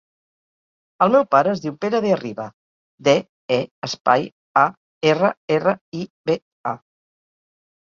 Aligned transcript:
El 1.05 1.11
meu 1.15 1.25
pare 1.35 1.51
es 1.57 1.61
diu 1.65 1.75
Pere 1.85 1.99
De 2.05 2.13
Arriba: 2.15 2.45
de, 3.09 3.15
e, 3.59 3.61
espai, 3.89 4.27
a, 4.65 4.65
erra, 5.13 5.33
erra, 5.59 5.77
i, 6.03 6.05
be, 6.31 6.41
a. 6.75 6.77